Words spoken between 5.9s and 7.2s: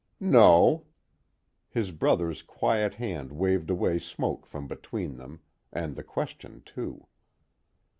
the question too.